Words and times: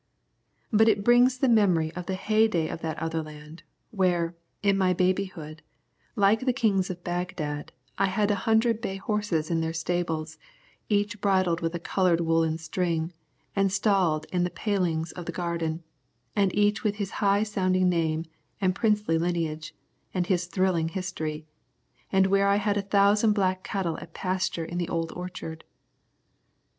But 0.73 0.89
it 0.89 1.03
brings 1.03 1.37
the 1.37 1.47
memory 1.47 1.93
of 1.93 2.07
the 2.07 2.15
heyday 2.15 2.69
of 2.69 2.81
that 2.81 2.97
other 2.97 3.21
land, 3.21 3.61
where, 3.91 4.35
in 4.63 4.75
my 4.75 4.93
babyhood, 4.93 5.61
like 6.15 6.39
the 6.39 6.53
kings 6.53 6.89
of 6.89 7.03
Bagdad, 7.03 7.71
I 7.99 8.07
had 8.07 8.31
a 8.31 8.49
hundred 8.49 8.81
bay 8.81 8.95
horses 8.95 9.51
in 9.51 9.61
their 9.61 9.73
stables, 9.73 10.39
each 10.89 11.21
bridled 11.21 11.61
with 11.61 11.75
a 11.75 11.79
coloured 11.79 12.19
woollen 12.21 12.57
string, 12.57 13.13
and 13.55 13.71
stalled 13.71 14.25
in 14.33 14.43
the 14.43 14.49
palings 14.49 15.11
of 15.11 15.27
the 15.27 15.31
garden, 15.31 15.83
and 16.35 16.51
each 16.55 16.83
with 16.83 16.95
his 16.95 17.11
high 17.21 17.43
sounding 17.43 17.87
name, 17.87 18.25
and 18.59 18.73
princely 18.73 19.19
lineage, 19.19 19.75
and 20.15 20.25
his 20.25 20.47
thrilling 20.47 20.87
history, 20.89 21.45
and 22.11 22.25
where 22.25 22.47
I 22.47 22.55
had 22.55 22.75
a 22.75 22.81
thousand 22.81 23.33
black 23.33 23.61
cattle 23.63 23.99
at 23.99 24.15
pasture 24.15 24.65
in 24.65 24.79
the 24.79 24.89
old 24.89 25.11
orchard. 25.11 25.63